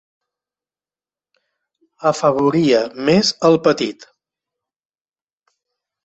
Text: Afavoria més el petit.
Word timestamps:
Afavoria 2.11 2.79
més 3.09 3.29
el 3.51 3.57
petit. 3.67 4.07